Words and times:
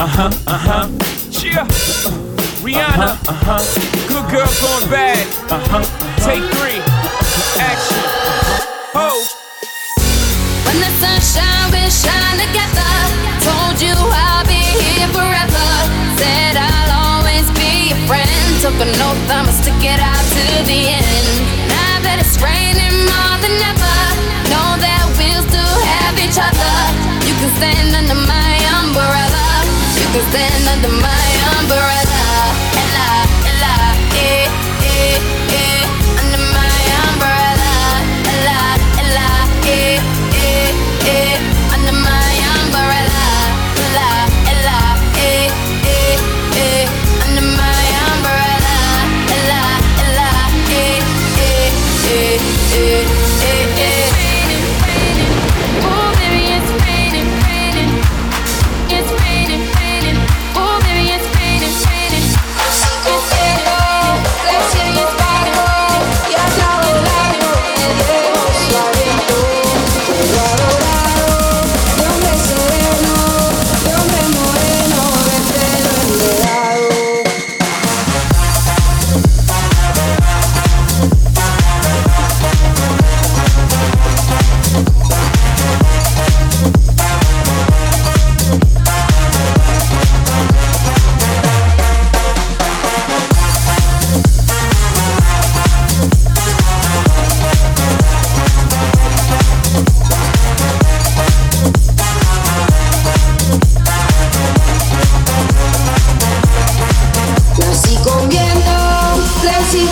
Uh 0.00 0.08
huh, 0.08 0.32
uh 0.48 0.56
huh. 0.56 0.88
Yeah. 1.44 1.68
Rihanna. 2.64 3.20
Uh 3.20 3.36
huh. 3.36 3.60
Good 4.08 4.32
girl 4.32 4.48
going 4.48 4.88
bad. 4.88 5.28
Uh 5.52 5.60
huh. 5.60 5.84
Take 6.24 6.40
three. 6.56 6.80
Action. 7.60 8.00
Oh. 8.96 9.20
When 10.64 10.80
the 10.80 10.88
sunshine 11.04 11.68
will 11.68 11.92
shine 11.92 12.40
together. 12.40 12.96
Told 13.44 13.76
you 13.76 13.92
I'll 13.92 14.40
be 14.48 14.64
here 14.72 15.12
forever. 15.12 15.68
Said 16.16 16.56
I'll 16.56 17.20
always 17.20 17.44
be 17.60 17.92
your 17.92 18.00
friend. 18.08 18.40
Took 18.64 18.80
an 18.80 18.96
oath, 19.04 19.20
I'ma 19.28 19.52
stick 19.52 19.84
it 19.84 20.00
out 20.00 20.24
to 20.32 20.64
the 20.64 20.96
end. 20.96 21.28
Now 21.68 22.08
that 22.08 22.24
it's 22.24 22.40
raining 22.40 23.04
more 23.04 23.36
than 23.44 23.52
ever, 23.68 23.96
know 24.48 24.80
that 24.80 25.04
we'll 25.20 25.44
still 25.44 25.76
have 25.92 26.16
each 26.16 26.40
other. 26.40 26.72
You 27.28 27.36
can 27.36 27.52
stand 27.60 28.00
umbrella. 52.10 52.50
Ella, 52.74 53.39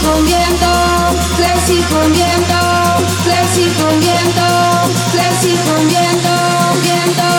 con 0.05 0.25
viento, 0.25 0.67
flexi 1.37 1.83
con 1.93 2.13
viento, 2.13 2.59
flexi 3.25 3.71
con 3.81 4.01
viento, 4.01 4.47
flexi 5.11 5.57
con 5.67 5.89
viento, 5.89 6.35
viento. 6.83 7.38